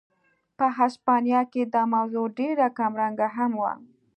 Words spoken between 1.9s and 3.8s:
موضوع ډېره کمرنګه هم وه.